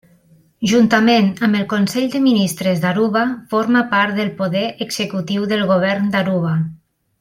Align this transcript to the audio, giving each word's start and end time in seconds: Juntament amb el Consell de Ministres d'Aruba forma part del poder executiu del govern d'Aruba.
Juntament 0.69 1.27
amb 1.47 1.59
el 1.59 1.67
Consell 1.73 2.07
de 2.15 2.21
Ministres 2.29 2.83
d'Aruba 2.87 3.25
forma 3.55 3.87
part 3.95 4.17
del 4.21 4.35
poder 4.43 4.67
executiu 4.89 5.49
del 5.55 5.67
govern 5.77 6.13
d'Aruba. 6.17 6.61